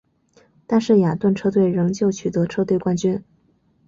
[0.65, 3.23] 但是雅顿车队仍旧取得车队冠军。